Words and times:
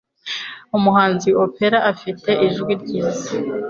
Umuhanzi 0.77 1.29
opera 1.45 1.77
afite 1.91 2.29
ijwi 2.47 2.71
ryiza. 2.81 3.29